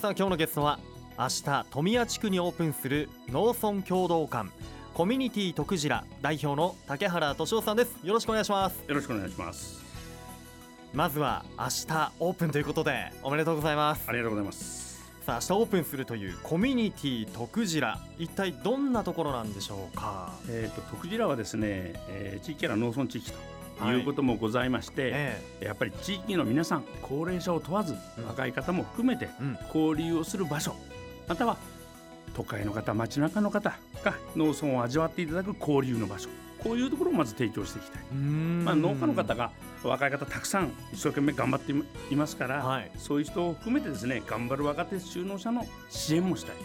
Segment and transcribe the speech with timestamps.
[0.00, 0.78] さあ今日のゲストは
[1.18, 4.48] 明日富谷地区にオープンする農村共同館
[4.94, 7.96] コミュニティ徳次代表の竹原俊夫さんです。
[8.04, 8.78] よろしくお願いします。
[8.86, 9.82] よろしくお願いします。
[10.94, 14.04] まずは明日オープンということでおめでとうございます。
[14.06, 15.02] ありがとうございます。
[15.26, 17.82] さあ明日オープンするというコミュニティ徳次
[18.20, 20.32] 一体どんなところなんでしょうか？
[20.48, 23.38] えっ、と徳次はですね、えー、地域や農村地域と
[23.92, 24.00] い。
[24.00, 29.28] うこともございまして、はいええ、やっぱり地域の皆さん高齢者を問わず、うん、若い方も含めて
[29.74, 30.74] 交流をする場所、
[31.26, 31.56] または
[32.34, 36.28] 都会の方街中の方が農村を味わっていただく交流の場所
[36.62, 41.72] こういうところをまず提供していきたい、まあ、農家の方が若い方たくさん一生懸命頑張って
[42.12, 46.56] いますから、はい、そういう人を含めてですね頑張る若手就農者の支援もしたい。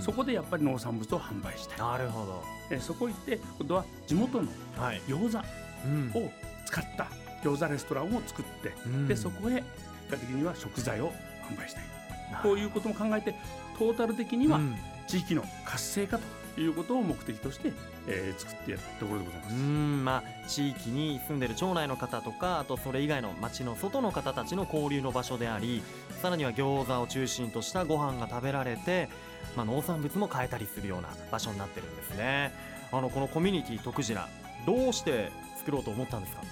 [0.00, 1.78] そこでやっぱり農産物を販売したい。
[1.78, 2.42] なるほど。
[2.70, 4.48] えそこ行って今度は地元の
[5.08, 6.30] 餃子を
[6.70, 7.08] 使った
[7.42, 8.72] 餃子レストランを作って、
[9.08, 9.64] でそこへ結
[10.10, 11.12] 果的には食材を
[11.48, 11.84] 販売したい。
[12.42, 13.34] こういうことも考えて
[13.78, 14.60] トータル的には
[15.08, 16.18] 地域の活性化
[16.54, 17.72] ということを目的として、
[18.06, 19.54] えー、作ってやったところでございます。
[19.54, 20.04] うん。
[20.04, 25.82] まあ地域に住んでる町内の方とかあとそれ以外の町の外の方たちの交流の場所であり
[26.22, 29.08] さらには餃子を中心としたご飯が食べられて、
[29.56, 32.52] まあ、農産物も買えたりするような場所になってるんですね。
[32.92, 34.16] あのこのコミュニティ徳次
[34.66, 36.42] どうして作ろうと思ったんですか？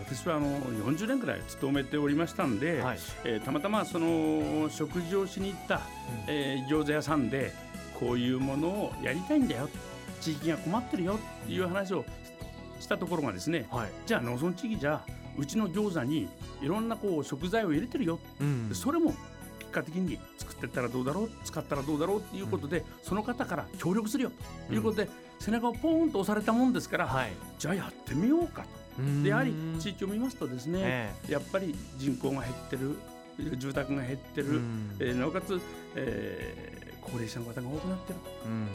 [0.00, 5.82] 私はあの40年くらい勤めておりましたんで、はい、えー、たまたまその食事をしに行った、うん、
[6.28, 7.52] えー、餃子屋さんで
[7.98, 9.68] こういうものをやりたいんだよ
[10.20, 12.04] 地域が困ってるよっていう話を
[12.80, 15.04] したところがですね、はい、じゃあ農村地域じゃ
[15.36, 16.28] うちの餃子に
[16.62, 19.14] いろんなこう食材を入れてるよ、うん、それも
[19.58, 24.32] 結果的に作ってったらどうだろう使ったらどうだろうっていうことで、うん、その方から協力するよ
[24.68, 28.68] ということで、うん、背中をポーンと押されたもんですから、はい、じゃあやってみようかと。
[29.22, 32.98] でやはり地域を見ますとですね、えー、やっぱり人口が減ってる
[33.56, 34.60] 住宅が減ってる、
[34.98, 35.60] えー、なおかつ、
[35.94, 38.18] えー高齢者の方が多くなってる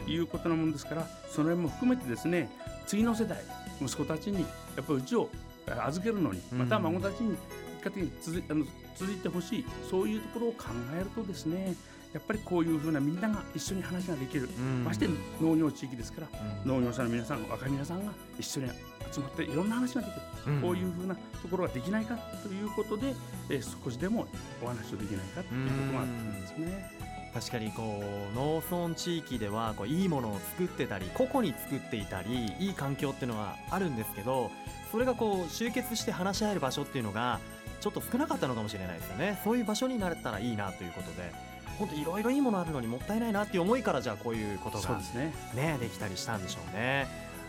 [0.04, 2.50] ということなもんですから、その辺も含めてですね
[2.86, 3.38] 次の世代
[3.80, 5.30] 息子たちにやっぱりうちを
[5.66, 7.36] 預けるのにまた孫たちに
[7.82, 11.74] 結果的に続あの続いてほしいそういうところを考えるとですね
[12.14, 14.48] やっぱりこういうふうなみんなが一緒に話ができる、
[14.84, 15.08] まして
[15.40, 16.28] 農業地域ですから、
[16.64, 18.68] 農業者の皆さん若い皆さんが一緒に
[19.12, 20.10] 集まっていろんな話ができ
[20.48, 23.14] る、こういうふうなところができないかということで、
[23.50, 24.28] え少しでも
[24.62, 27.14] お話をできないかということがあったんですね。
[27.34, 28.00] 確かにこ
[28.32, 34.52] う農村地域ではこういいものを作ってたり個々に作っていたりいい環境っていうのはあるんですけど
[34.92, 37.40] それがこう集結して話し合える場所っていうのが
[37.80, 39.40] ちょっと少なかったのかもしれないですよね。
[39.42, 41.32] そういう場所になれたらいいなということで
[41.78, 45.32] 本当いろいろいいものあるのにもったいないなっていう思いからじゃあこういうことがね。
[45.54, 47.06] ねできたりしたんでしょうね。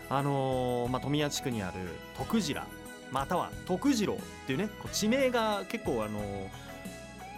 [0.08, 1.74] あのー、まあ、富谷地区にある
[2.16, 2.62] 徳次郎
[3.10, 4.16] または徳次郎っ
[4.46, 6.66] ていうね地名が結構あのー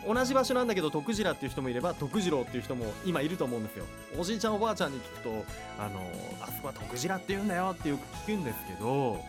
[0.07, 3.85] 同じ場所なんだけど徳次郎っていう人もいれば徳次郎っていう人も今いると思うんですよ。
[4.19, 5.45] おじいちゃんおばあちゃんに聞くと
[5.79, 6.01] あの
[6.41, 9.23] あそこは徳次郎って言うんだよってよく聞くんですけど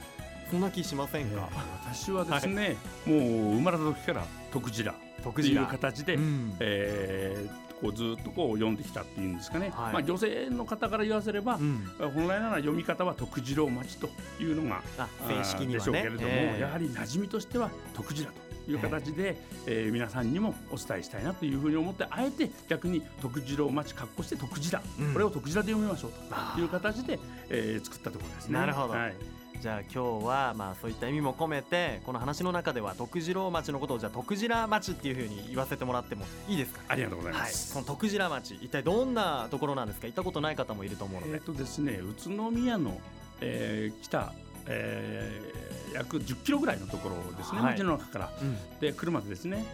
[0.50, 14.10] そんな気しませんか、えー、私はですね、はい、もう生まれた時から徳次郎という形で、うん、えー、こうずっとこう読んできたっていうんですかね、はい、まあ、女性の方から言わせれば、うん、本来なら読み方は徳次郎町と
[14.40, 14.82] いうのが
[15.28, 18.50] 正式には、ね、でしょうけれども、えー、やはり馴染みとしては徳次郎と。
[18.70, 19.36] いう形で、
[19.66, 26.12] えー、皆さんにもお伝えしたいなというふうに思ってあえて逆に徳次郎町括弧して徳次郎、うん、これを徳次郎で読みましょう
[26.56, 27.20] という形で、
[27.50, 28.60] えー、作ったところですね。
[28.60, 36.82] なるほど、はいじゃあ今日はまあそういった意味も込めてこの話の中では徳次郎町のことをじゃあ徳次郎町っていうふうに言わせてもらってもいいですか？
[36.88, 40.08] ありがとうございます、はい、その徳次郎町一体どんなところなんですか？
[40.08, 41.34] 行ったことない方もいると思うので。
[41.34, 43.00] えっ、とですね宇都宮の、
[43.42, 44.34] えー、北、
[44.68, 49.66] えー約10キロぐらいのところですね、はい、町の中から、うん、で車でですね。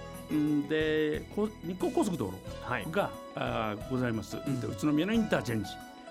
[0.70, 1.24] で
[1.66, 5.70] 日光高速道路が、はい、あございます、うん、で宇都宮のインターチェンジ、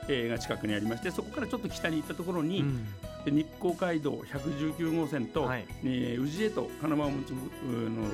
[0.08, 2.86] えー、が近くにありましてそこからちょっと北に行ったところに、うん、
[3.26, 8.04] 日光街道119号線と、はい、えー、宇治へと金間を結ぶの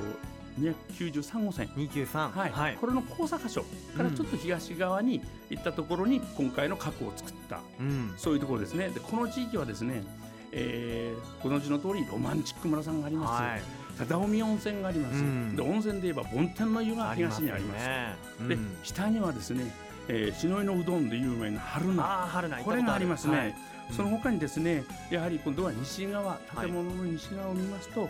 [0.59, 1.67] 293号線。
[1.67, 2.51] 293、はい。
[2.51, 3.63] はい、これの交差箇所
[3.95, 8.89] からちょっと東側に行ったところに今回の核を作った、うん、そういうところですね。
[8.89, 10.03] でこの地域はですね
[10.51, 13.61] えー、ご存知の通りロマンチック村さんがあります、はい、
[13.99, 18.15] 忠海温泉があります、うん、で温泉で言えば梵天の湯が東にあります、ね。
[18.41, 19.73] うん、で下にはですね、
[20.07, 22.03] えー、篠井のうどんで有名な春菜。
[22.03, 22.63] 春菜。
[22.63, 23.55] これがありますね、はい。
[23.91, 28.09] その他にですねやはり今度は西側建物の西側を見ますと、はい、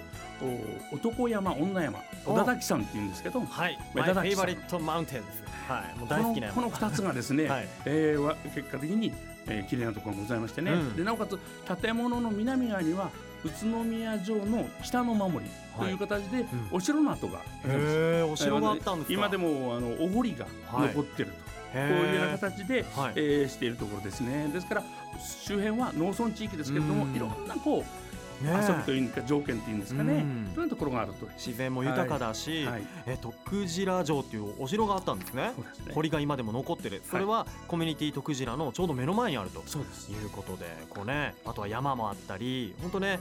[0.95, 4.21] 男山女山小田滝山っていうんですけど、はい、メタ滝山。
[4.21, 9.13] フェイバリットマウンテンですはい、もう大好きなこの2つがですね、 はい、えー、結果的に
[9.47, 11.39] えー、綺麗なところがございましてね、うん、でなおかつ
[11.81, 13.09] 建物の南側には
[13.43, 21.50] 宇都宮城の北の守りという形で、お城の跡が、へお城があったんです今でもあのお堀が残ってると。
[21.71, 24.50] こういうような形で、はい、えー、しているところですね。
[24.53, 24.83] ですから
[25.19, 27.83] 周辺は農村地域ですけれども、いろんなこう
[28.44, 30.25] 遊ぶというか条件っていうんですかね、
[30.56, 31.27] そういうところがあると。
[31.38, 32.73] 自然も豊かだし、はい。
[32.73, 35.53] はい、え徳寺城っていうお城があったんですね、ね、
[35.94, 43.19] 堀が今でも残ってるそれはコミュニティ徳寺のちょうど目の前にあるということでこう、ね、あとは山もあったり本当ね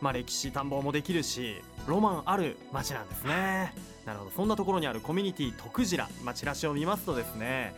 [0.00, 3.72] まあ、歴史探訪もできるしロマンある街なんですね。
[4.04, 7.74] なるほどそんなところにあるコミュニティ徳寺、まあ、チラシを見ますとですね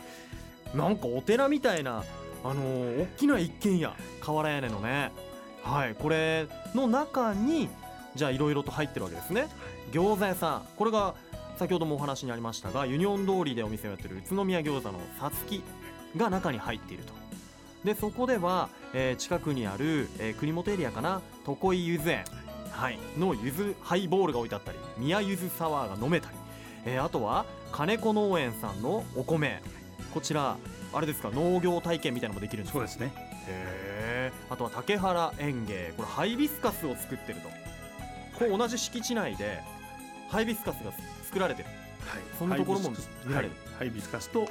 [0.74, 2.04] なんかお寺みたいな
[2.44, 5.12] あのー、大きな一軒家瓦屋根のね
[5.62, 7.68] はいこれの中に
[8.14, 9.48] じゃあいろいろと入ってるわけですね。
[9.92, 11.14] 餃子屋さんこれが
[11.56, 15.62] 先ほどもお話にありましたがユニオン通りでお店をやってる宇都宮餃子のさつき
[16.16, 17.12] が中に入っていると。
[17.84, 22.24] でそこでは、えー、近くにある、えー、国本エリアかな床井ゆず園、
[22.70, 26.36] はい、のゆずハイボールが置いてあったり宮ゆずサワーが飲めたり、
[26.86, 29.62] えー、あとは金子農園さんのお米。
[30.12, 30.56] こちら
[30.92, 32.78] あれですか農業体験みたいなのもできるんですか？
[32.78, 33.12] そうですね。
[33.48, 35.92] へえあとは竹原園芸。
[35.96, 37.48] これハイビスカスを作ってると。
[38.38, 39.60] こう同じ敷地内で
[40.28, 40.92] ハイビスカスが
[41.24, 41.78] 作られてる、はい、
[42.38, 42.90] そんなところも
[43.24, 44.48] 見られる、はい、ハイビスカスと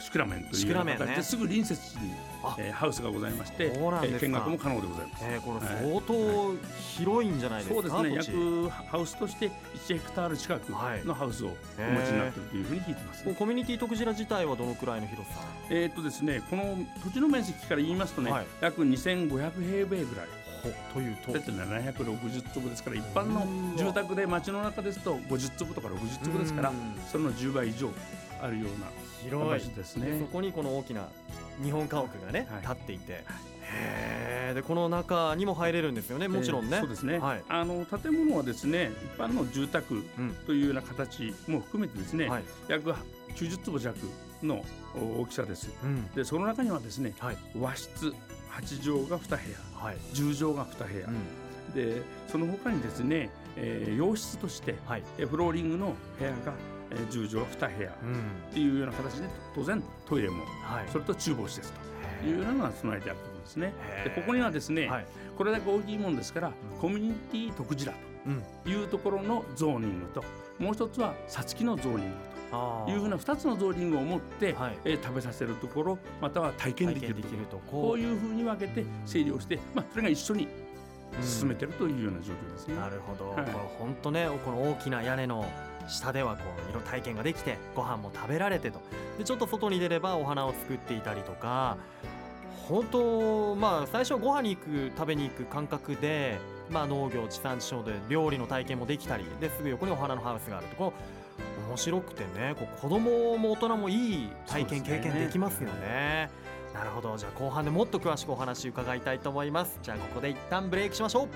[0.00, 2.12] シクラメンという形ですぐ隣接地に、
[2.58, 6.54] えー、ハウスがございまして見学も可能でございます、えー、これ相当
[6.96, 8.38] 広いんじゃないですか、そうですね。
[8.38, 15.36] 約ハウスとして1ヘクタール近くのハウスをお持ちになっているというふうに聞いてます、ね、コミュニティ徳寺自体はどのくらいの広さ？
[15.70, 20.26] えっ、とですねこの土地の面積から言いますとね、はい、約2500平米ぐらい
[20.92, 21.32] というと。
[21.32, 23.46] 760坪ですから一般の
[23.76, 26.72] 住宅で街の中ですと50坪とか60坪ですから
[27.10, 27.90] それの10倍以上
[28.40, 28.86] あるような
[29.22, 29.70] 広い。
[29.74, 30.18] ですね。
[30.20, 31.08] そこにこの大きな
[31.62, 40.04] 日本家屋がね、はい、立っていて、へえでこの中にも入れるんですよねもちろんね、えー、そうですね、はい、あの建物はですね一般の住宅
[40.46, 42.94] というような形も含めてですね、はい、約
[43.34, 43.98] 90坪弱
[44.42, 44.64] の
[45.18, 48.14] 大きさです、うん、でその中にはですね、はい、和室
[48.50, 56.52] 8畳が2部屋、はい、10畳が2部屋、うん、でその他にですね、えー、洋室として、はい、フローリングの部屋が
[56.90, 57.90] えー、10畳2部屋。
[57.90, 63.72] っていうような形で当然トイレも、はい、それと厨房施設というようなのが備えてあるところですね。
[64.04, 65.06] でここにはですね、はい、
[65.36, 67.92] これだけ大きいもんですから、コミュニティ徳寺
[68.64, 70.24] というところのゾーニングと、
[70.58, 72.27] もう一つはさつきのゾーニングと
[72.88, 77.14] いうふうな2つのゾーニングを持って、はい、えー、食べさせるところまたは体験できる
[77.50, 77.58] と。
[77.70, 80.48] こういうふうに分けて整理をして、まあ、それが一緒に
[81.22, 82.76] 進めてるというような状況ですね。
[82.76, 85.46] なるほど、はい、本当ねこの大きな屋根の
[85.88, 88.80] 下ではこう色体験ができてご飯も食べられてと。
[89.16, 91.76] でちょっと外に出ればお花を作っていたりとか
[92.68, 96.38] 本当まあ最初はご飯に行く食べに行く感覚で、
[96.70, 100.76] まあ、農業地産地消で料理の体験もできたりですぐ横にお花のハウスがあると。
[100.76, 101.17] こう
[101.66, 106.30] 面白くてねこう子供も大人もいい体験、経験できますよね。
[106.74, 107.16] なるほど。
[107.16, 109.78] じゃあ後半でもっと詳しくお話伺いたいと思います。
[109.82, 111.28] じゃあここで一旦ブレイクしましょう。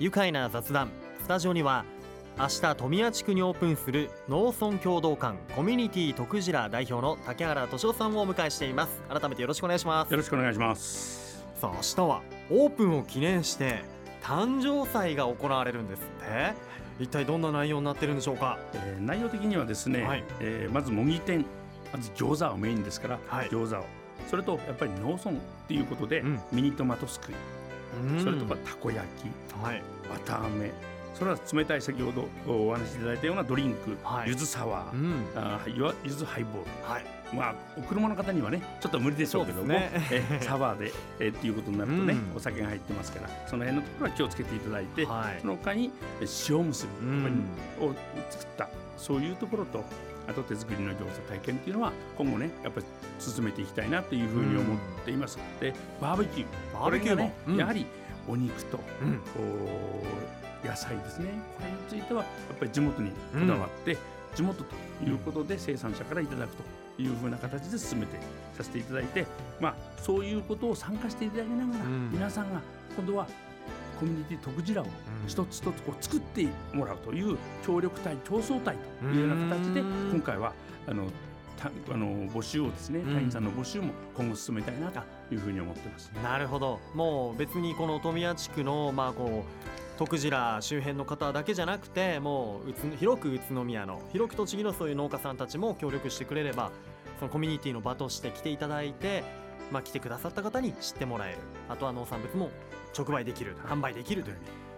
[0.00, 0.90] 愉快な雑談。
[1.22, 1.84] スタジオには
[2.38, 9.02] 明日富谷地区にオープンする農村共同館コミュニティ徳次代表の竹原敏夫さんをお迎えしています。
[9.08, 10.10] 改めてよろしくお願いします。
[10.10, 11.44] よろしくお願いします。
[11.60, 13.82] さあ明日はオープンを記念して
[14.22, 16.54] 誕生祭が行われるんですって
[16.98, 21.44] 一体どんな内容になってるんでしょうか、えー、内容的にはですね、はい、えー、まず模擬店
[21.92, 23.84] まず餃子をメインですから、はい、餃子を。
[24.28, 25.34] それとやっぱり農村っ
[25.68, 27.34] ていうことで、うん、ミニトマトすくい、
[28.02, 29.26] うん、それとかたこ焼き、
[29.64, 30.70] はい、綿あめ
[31.18, 45.90] それは冷たい先ほどお話しいただいたようなドリンク、はい、ゆずサワー、うん、あゆずハイボール、はい、まあお車の方にはねちょっと無理でしょうけども、ね、えサワーでえっていうことになるとね、うん、お酒が入ってますからその辺のところは気をつけていただいて、はい、その他に
[46.48, 47.94] 塩むすびを
[48.30, 49.82] 作ったそういうところと
[50.28, 52.86] あと手作りの餃子体験っていうのは今後ねやっぱり
[53.18, 55.36] 進めていきたいなというふうに思っています。
[55.60, 56.46] でバーベキュー。
[56.74, 57.86] バーベキューね、やはり
[58.28, 59.20] お肉と、うん、
[60.64, 61.40] 野菜ですね。
[61.56, 63.98] これについてはやっぱり地元にこだわって、うん、
[64.34, 64.74] 地元と
[65.04, 68.18] いうことで生産者からいただくというふうな形で進めて
[68.56, 69.26] させていただいて、
[69.60, 72.60] まあ、そういうことを参加していただきながら、うん、皆さんが
[72.96, 73.26] 今度は
[73.98, 74.86] コミュニティ徳次郎を
[75.26, 77.36] 一つ一つこう作ってもらうという
[77.66, 80.52] 協力隊競争隊というような形で今回は
[80.86, 81.06] あの
[81.58, 85.00] たあの募集をですね、隊員さんの募集も今後進めたいなと
[85.32, 86.10] いうふうに思ってます。
[86.22, 86.78] なるほど。
[86.94, 96.70] もう別にこの富谷地区のまあこう徳次周辺の方だけじゃなくてもう広く宇都宮の広く栃木のそういう農家さんたちも協力してくれれば
[97.18, 99.24] そのコミュニティの場として来ていただいて
[99.70, 101.38] まあ、来てくださった方に知ってもらえる。
[101.68, 102.50] あとは農産物も
[102.96, 104.36] 直売できる販売できるという、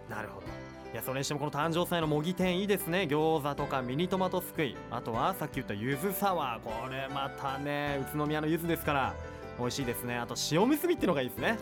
[0.09, 0.47] なるほど。
[0.93, 3.07] いやそれにしてもこの誕生祭の模擬店いいですね。
[3.09, 4.77] 餃子とかミニトマトすくい。
[4.91, 6.61] あとはさっき言ったゆずサワー。
[6.61, 9.15] これまたね宇都宮のゆずですから
[9.59, 10.19] 美味しいですね。
[10.19, 11.57] あと塩むすびっていうのがいいですね。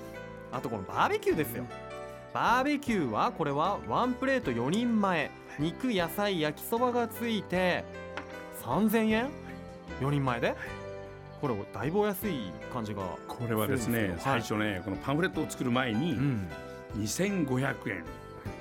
[0.50, 1.66] あとこのバーベキューですよ。
[2.32, 5.30] バーベキューはこれはワンプレート4人前。
[5.58, 7.84] 肉野菜焼きそばがついて
[8.62, 9.28] 3000円
[10.00, 10.54] ？4人前で？
[11.40, 16.16] これだいぶお安い感じがこれはですね、最初ねこのパンフレットを作る前に
[16.96, 18.04] 2500円。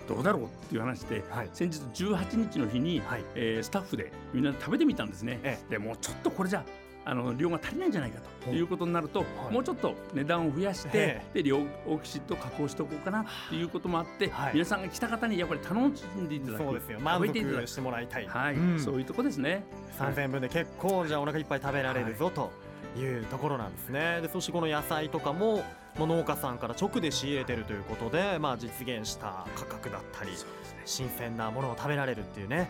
[0.07, 6.63] どうだろうっていう話で、はい、先日18日の日に、はい、えー、スタッフでみんな食べてみたんですね、ええ、でもうちょっとこれじゃ
[7.09, 16.99] あの量が足りないんじゃないかということになると、はい、もうちょっと値段を増やして、えで量をきちっと確保しておこうかなっていうこともあって、はい、皆さんが来た方にやっぱり楽しんでいただくそうですよ。
[16.99, 19.63] 満足してもらいたい、はい、うん、そういうとこですね。
[19.97, 22.51] 3000円分で結構じゃあお腹いっぱい食べられるぞと
[22.99, 24.19] いうところなんですね。
[24.21, 25.63] でそしてこの野菜とかも
[25.97, 30.37] 農家さんから直で仕入れてるということで、まあ、実現した価格だったり、ね、
[30.83, 32.69] 新鮮なものを食べられるっていうね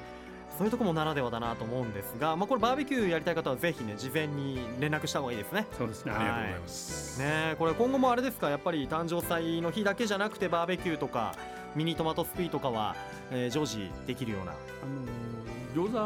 [0.57, 5.67] そういうところもならではだなと思うんですが、まあ、これバーベキューやりたい方はぜひね事前に連絡した方がいいですね。
[5.77, 7.19] そうですね、ありがとうございます。
[7.19, 8.49] ねこれ今後もあれですか？
[8.49, 11.35] やっぱり誕生祭の日だけじゃなくてバーベキューとか
[11.75, 12.95] ミニトマトスピーとかは、
[13.31, 14.51] えー、常時できるような。
[14.51, 15.36] あのー、
[15.75, 15.97] 餃子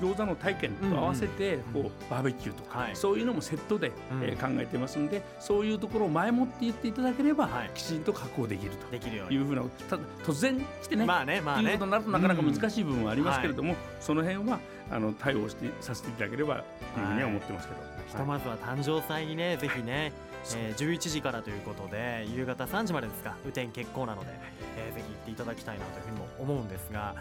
[0.00, 8.96] 餃子の体験と合わせてこうバーベキューとか、そういうのもセットで、え考えてますんでそういうところを前もって言っていただければ、きちんと確保できると。
[9.32, 11.72] いうふうなただ突然来てね,、まあねまあね。
[11.72, 14.58] いうことになるとなかなか難しい部分はありますけれども、その辺は
[14.90, 20.12] あの対応してさせていただければというふうには思ってますけど、ひとまずは誕生祭にねぜひね、
[20.54, 23.36] えー、11時からということで夕方3時までですか。
[23.44, 24.28] 雨天決行なので、
[24.76, 27.14] えー、ぜひ行っていただきたいなというふうにも思うんですが。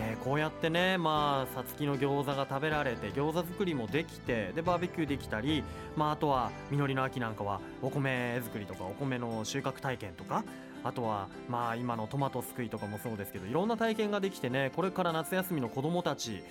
[0.00, 5.64] えー、こうやってねまあさつきの餃子が食べられて餃子作りもできてでバーベキューできたり、
[5.96, 10.44] まあ、あとは実りの秋なんかはお米作りとかお米の収穫体験とか
[10.84, 16.44] あとはまあ今のトマトすくいとかもそうですけどいろんな体験ができてねこれから夏休みの子どもたち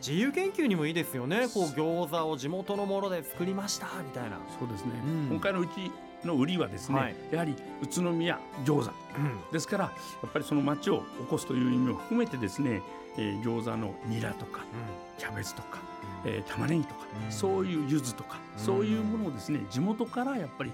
[0.00, 1.46] 自由研究にもいいですよね。
[1.52, 4.38] こう餃子を地元のもので作りましたみたいな。
[4.58, 5.90] そうですね、うん、今回のうち
[6.26, 9.90] の売りはですね、はい、やはり宇都宮餃子、うん、ですからや
[10.26, 12.82] っぱりその町を起こすという意味を含めてですね、
[13.16, 15.80] えー、餃子のニラとか、うん、キャベツとか、
[16.24, 20.72] うん、えー、玉ねぎとか、そういう柚子とか、そういうものをですね地元からやっぱり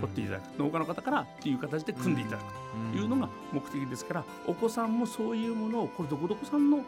[0.00, 0.58] 取っていただく。
[0.58, 2.42] 農家の方からっていう形で組んでいただく
[2.92, 6.78] というのが目的ですからお子さんもそういうものをこれどこどこさんの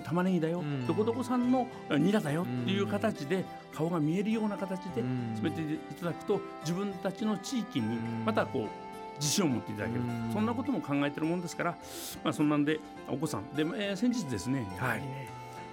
[0.00, 5.02] 玉ねぎだよ、うん、どこどこさんのニラだよっていう形で顔が見えるような形で
[5.34, 8.68] 詰めていただくと自分たちの地域にまたこう
[9.16, 10.00] 自信を持っていただける。
[10.32, 11.76] そんなことも考えてるもんですから、
[12.24, 13.48] まあ、そんなんでお子さん。
[13.54, 15.28] で、えー、先日ですねやはりね、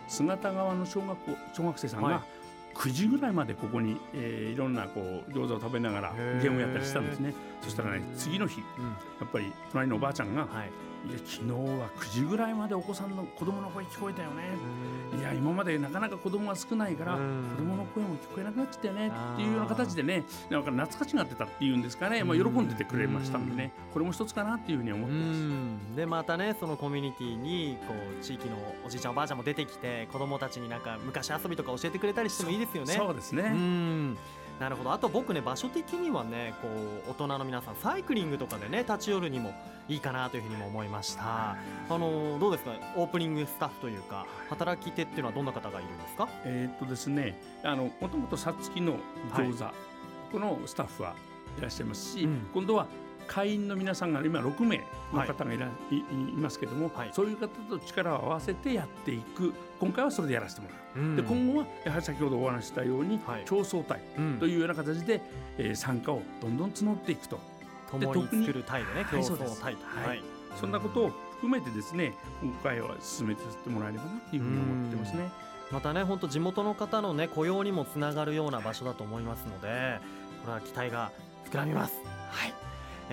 [0.07, 2.21] 姿川の小学校小学生さんが、はい。
[2.73, 7.33] 9時ぐらいまでここに、えー、いろんなこう餃子を食べながらゲームをやったりしたんですね。
[7.61, 8.91] そしたらね次の日、うん、や
[9.25, 10.71] っぱり隣のおばあちゃんが、はい
[11.09, 14.43] いや昨日は9時ぐらいまでお子さんの子供の声聞こえたよね。
[15.19, 23.71] いや今までなかなか子供が少ないから子供の声も聞こえなくなっちゃったよねっていうような形でねなんか懐かしがってたっていうんですかね、まあ、喜んでてくれましたんでね。
[23.93, 25.33] これも一つかなっていうふうに思ってま
[25.91, 25.95] す。
[25.95, 32.93] でまたねそのコミュニティにこう地域のおじいちゃんおばあちゃんも出てきて子供たちになんか昔遊びとか教えてくれたりしてもいいですよね。
[32.93, 33.51] そうですね
[34.61, 34.93] なるほど。
[34.93, 36.67] あと僕ね場所的にはねこ
[37.07, 39.55] う大人の皆さんサイクリングとかでね立ち寄るにも
[39.89, 41.23] いいかなというふうにも思いました。
[41.53, 41.57] あ
[41.89, 42.71] のどうですか？
[42.95, 46.29] オープニングスタッフというか働き手っていうのはどんな方がいるんですか？
[46.45, 48.97] えっとですねあのもともとさつきの
[49.33, 49.73] 餃子、はい、
[50.31, 51.15] このスタッフは
[51.57, 52.85] いらっしゃいますし、うん、今度は
[53.27, 59.53] 会員の皆さんが今6名の方がいら、はい、いますけれども、はい、そういう方と力を合わせてやっていく。
[59.79, 63.99] 今回はそれでやらせてもらう、うん、で今後はやはり先ほどお話したように、はい、競争隊
[64.39, 65.21] というような形で、
[65.57, 67.39] えー、参加をどんどん募っていくと。
[67.91, 70.23] 共に作る隊でね競争隊と、はい、
[70.59, 71.11] そんなことを
[71.41, 75.29] 含めてですね今回は進めてさせてもらえればなというふうに思ってますね。
[75.71, 79.99] またね本当地元の方のね雇用にもつながるような場所だと思いますので
[80.43, 81.11] これは期待が
[81.49, 81.95] 膨らみます。
[82.29, 82.60] はい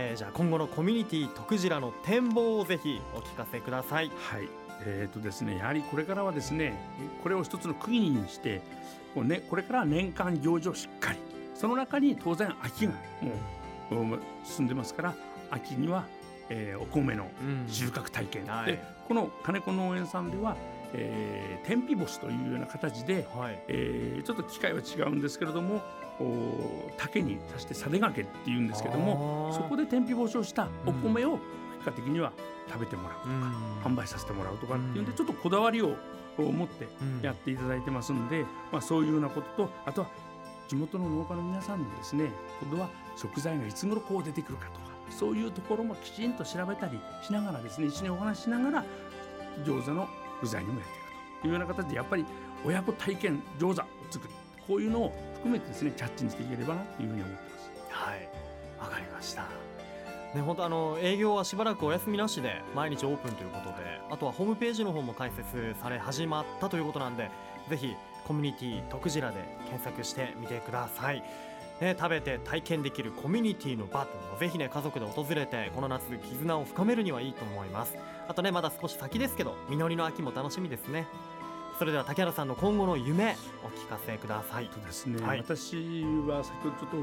[0.00, 4.12] えー、じゃあ今後のコミュニティ徳次の展望をぜひお聞かせください。
[4.17, 4.49] はい。
[4.87, 6.78] えーとですね、やはりこれからはですね
[7.25, 8.62] これを一つの区切りにして
[9.12, 11.19] こう、ね、これからは年間行事をしっかり
[11.57, 12.93] その中に当然秋が
[13.90, 15.14] もう進んでますから
[15.50, 16.07] 秋には、
[16.49, 17.28] えー、お米の
[17.67, 18.78] 収穫体験、うん、で、はい、
[19.09, 20.57] この金子農園さんでは
[20.95, 25.83] えー、天日干しというような形で、はい、えー、ちょっと機械は違うんですけれども
[26.96, 31.38] 竹に刺してさでがけっていうんですけどもそこで天日干しをしたお米を
[31.78, 32.32] 結果的には
[32.68, 33.30] 食べてもらうとか、
[33.87, 35.96] うん、販売させてもらうとかっていうんでちょっとこだわりを
[36.37, 36.88] 持って
[37.22, 40.10] やっていただいてますんで、まあ、そういうようなこととあとは
[40.68, 42.30] 地元の農家の皆さんのですね
[42.62, 48.84] 今度は食材がいつ頃こう出てくるかとかそういうところもきちんと調べたりしながらですね一緒にお話ししながら
[49.64, 50.06] 餃子の
[50.40, 52.25] 具材にもやっていくというような形でやっぱり
[52.64, 54.30] 親子体験餃子を作る
[54.66, 57.71] こういうのを含めてですねキャッチにしていければなというふうに思ってます。
[57.90, 58.28] はい
[58.78, 59.45] わかりました
[60.35, 63.76] ね、本当あの営業はしばらくお休みなしで毎日オープンということで
[64.11, 67.30] あとはホームページの方も開設され始まったということなんで
[67.71, 71.23] ぜひコミュニティ徳ジラで検索してみてください。
[71.80, 81.07] ね、食べて体験できるコミュニティの場というのをぜひね家族で訪れてこの夏絆を深めるにはいいと思いますあとねまだ少し先ですけど実りの秋も楽しみですね
[81.78, 84.66] それでは竹原さんの今後の夢お聞かせください。
[84.66, 85.76] とですね、はい、私
[86.26, 86.97] は先ほどちょっと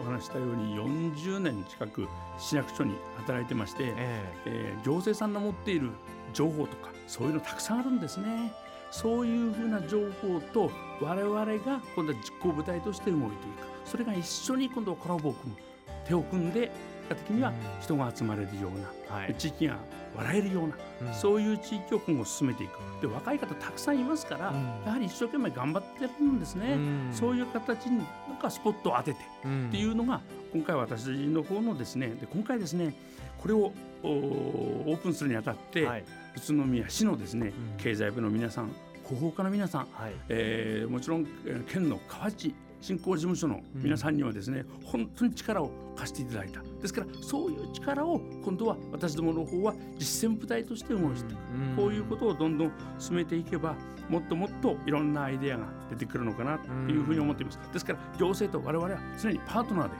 [0.00, 0.74] お話したように
[1.14, 2.08] 40年近く
[2.38, 5.90] 市役所に働いてまして、えー、えー、行政さんの持っている
[6.32, 8.54] 情報とかそういうのたくさんあるんですね。
[8.90, 10.70] そういうふうな情報と
[11.02, 13.36] 我々が今度は実行部隊として動いていく。
[13.84, 15.58] それが一緒に今度はコラボを組む。
[16.06, 16.72] 手を組んで
[17.08, 19.78] 結果的には人が集まれるような、はい、地域が
[20.16, 20.76] 笑えるような、
[21.08, 22.72] うん、そういう地域を今後進めていく。
[23.00, 30.20] で若い方たくさんいますから、うん、やはり一生懸命頑張ってるんですね、うん、そういう形になんかスポットを当ててっていうのが
[30.52, 32.94] 今回私の方のですねで今回ですね
[33.40, 33.72] これを
[34.04, 36.04] オープンするにあたって、はい、
[36.36, 38.72] 宇都宮市のですね、経済部の皆さん
[39.04, 41.26] 広報課の皆さん、はい、えー、もちろん
[41.68, 46.60] 県の河内振興事務所の皆さんにはですね、うん、本当に力を貸していただいた。
[46.80, 51.36] ですからそういう力を今度は私どもの方は実践部隊として動いていく、
[51.70, 53.76] うん、こういうことをどんどん進めていけば
[54.08, 57.58] もっともっといろんなアイデアが出てくるのかなというふうに思っています。
[57.72, 59.94] ですから行政と我々は常にパートナーで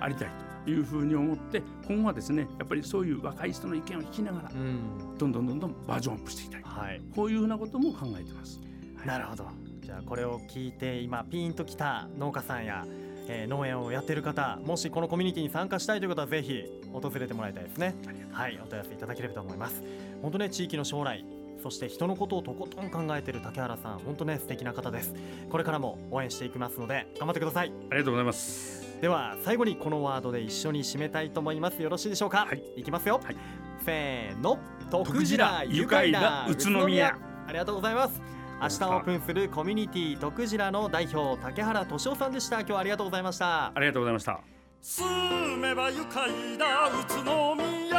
[0.00, 0.28] ありたい
[0.64, 8.60] というふうに思って今後はですねやっぱりそういう若い人の意見を聞きながら、どんどんどんどんバージョンアップしていきたい、はい、こういうふうなことも考えてます。
[8.96, 9.46] はい、なるほど。
[9.80, 12.84] じゃあこれを聞いて今ピンときた農家さんや、
[13.28, 17.94] えー、農園をやってる方もしこのコミュニティに参加したいという方はぜひ訪れてもらいたいですね。
[18.32, 19.82] はいお問い合わせいただければと思います。
[20.22, 21.24] 本当ね地域の将来
[21.62, 25.14] そして人のことをとことん考えている竹原さん本当ね素敵な方です。
[25.50, 27.72] これからも応援していきますので頑張ってください。
[27.90, 29.00] ありがとうございます。
[29.00, 31.82] では最後にこのワードで一緒に締めたいと思います。
[31.82, 32.46] よろしいでしょうか？
[32.46, 32.62] はい。
[32.76, 33.36] いきますよ、はい、
[33.84, 34.58] せーの。
[34.90, 37.16] 徳寺愉快な宇都宮。
[37.46, 38.20] ありがとうございます
[38.60, 42.58] 明日オープンするコミュニティ徳次の代表竹原俊夫さんでした。
[42.58, 43.66] 今日はありがとうございました。
[43.72, 44.40] ありがとうございました
[44.80, 47.97] 住めば愉快な宇都宮